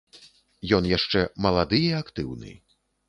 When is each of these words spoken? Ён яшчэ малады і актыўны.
Ён 0.77 0.87
яшчэ 0.97 1.21
малады 1.47 1.79
і 1.89 1.93
актыўны. 2.01 2.51